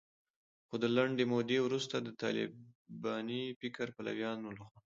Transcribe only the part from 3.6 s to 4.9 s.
فکر پلویانو لخوا